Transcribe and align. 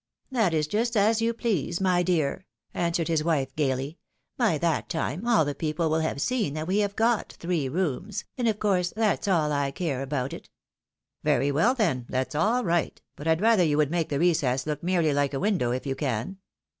"That 0.31 0.55
is 0.55 0.65
just 0.65 0.97
as 0.97 1.21
you 1.21 1.31
please, 1.31 1.79
my 1.79 2.01
dear," 2.01 2.47
answered 2.73 3.07
his 3.07 3.23
wife, 3.23 3.55
gaily." 3.55 3.99
By 4.35 4.57
that 4.57 4.89
time, 4.89 5.27
all 5.27 5.45
the 5.45 5.53
people 5.53 5.91
will 5.91 5.99
have 5.99 6.19
seen 6.19 6.55
that 6.55 6.65
we 6.67 6.79
have 6.79 6.95
got 6.95 7.33
three 7.33 7.69
rooms; 7.69 8.23
and, 8.35 8.47
of 8.47 8.57
course, 8.57 8.89
that's 8.95 9.27
all 9.27 9.51
I 9.51 9.69
care 9.69 10.01
about 10.01 10.33
it."" 10.33 10.49
Very 11.23 11.51
well, 11.51 11.75
then, 11.75 12.07
that's 12.09 12.33
all 12.33 12.63
right; 12.63 12.99
but 13.15 13.27
I'd 13.27 13.41
rather 13.41 13.61
you 13.63 13.77
would 13.77 13.91
make 13.91 14.09
the 14.09 14.17
recess 14.17 14.65
look 14.65 14.81
merely 14.81 15.13
like 15.13 15.35
a 15.35 15.39
window 15.39 15.69
if 15.71 15.85
you 15.85 15.93
can." 15.95 16.39